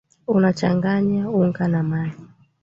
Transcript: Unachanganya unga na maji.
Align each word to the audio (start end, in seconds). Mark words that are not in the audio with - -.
Unachanganya 0.27 1.29
unga 1.29 1.67
na 1.67 1.83
maji. 1.83 2.21